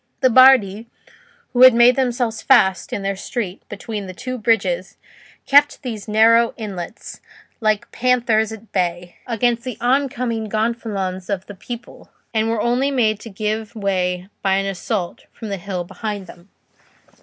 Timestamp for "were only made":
12.49-13.19